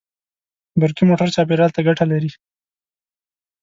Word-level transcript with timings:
برقي 0.81 1.03
موټر 1.09 1.27
چاپېریال 1.35 1.71
ته 1.75 1.81
ګټه 1.87 2.05
لري. 2.11 2.31